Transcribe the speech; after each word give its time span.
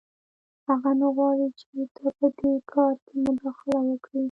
هغه 0.67 0.91
نه 0.99 1.07
غواړي 1.15 1.47
چې 1.59 1.67
ته 1.95 2.05
په 2.17 2.27
دې 2.39 2.53
کار 2.73 2.93
کې 3.05 3.13
مداخله 3.27 3.79
وکړې 3.85 4.19